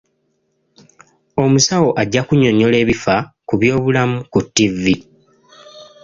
[1.43, 3.15] Omusawo ajja kunyonnyola ebifa
[3.47, 4.95] ku byobulamu ku ttivvi.